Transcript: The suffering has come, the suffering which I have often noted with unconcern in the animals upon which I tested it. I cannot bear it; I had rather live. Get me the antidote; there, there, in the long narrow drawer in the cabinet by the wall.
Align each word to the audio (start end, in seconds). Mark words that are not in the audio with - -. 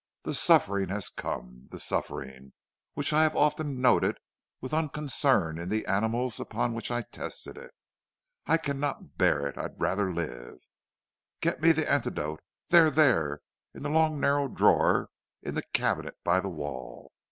The 0.23 0.33
suffering 0.33 0.89
has 0.89 1.09
come, 1.09 1.67
the 1.69 1.79
suffering 1.79 2.53
which 2.95 3.13
I 3.13 3.21
have 3.21 3.35
often 3.35 3.79
noted 3.79 4.17
with 4.59 4.73
unconcern 4.73 5.59
in 5.59 5.69
the 5.69 5.85
animals 5.85 6.39
upon 6.39 6.73
which 6.73 6.89
I 6.89 7.03
tested 7.03 7.55
it. 7.55 7.69
I 8.47 8.57
cannot 8.57 9.19
bear 9.19 9.45
it; 9.45 9.59
I 9.59 9.61
had 9.61 9.79
rather 9.79 10.11
live. 10.11 10.57
Get 11.39 11.61
me 11.61 11.71
the 11.71 11.87
antidote; 11.87 12.41
there, 12.69 12.89
there, 12.89 13.41
in 13.75 13.83
the 13.83 13.89
long 13.89 14.19
narrow 14.19 14.47
drawer 14.47 15.11
in 15.43 15.53
the 15.53 15.61
cabinet 15.71 16.17
by 16.23 16.39
the 16.39 16.49
wall. 16.49 17.11